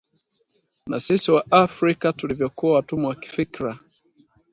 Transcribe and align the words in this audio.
Na 0.87 0.99
sisi 0.99 1.31
Waafrika 1.31 2.13
tulivyokuwa 2.13 2.73
watumwa 2.75 3.09
wa 3.09 3.15
kifikra 3.15 3.79